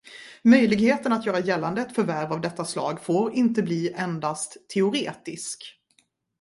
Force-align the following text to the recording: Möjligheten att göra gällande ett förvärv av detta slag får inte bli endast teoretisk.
Möjligheten 0.43 1.13
att 1.13 1.25
göra 1.25 1.39
gällande 1.39 1.81
ett 1.81 1.95
förvärv 1.95 2.33
av 2.33 2.41
detta 2.41 2.65
slag 2.65 3.01
får 3.03 3.33
inte 3.33 3.61
bli 3.61 3.93
endast 3.95 4.57
teoretisk. 4.69 5.79